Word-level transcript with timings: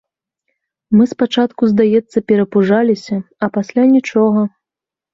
Мы 0.97 1.03
спачатку, 1.11 1.61
здаецца, 1.75 2.17
перапужаліся, 2.33 3.23
а 3.43 3.55
пасля 3.59 3.83
нічога. 3.97 4.41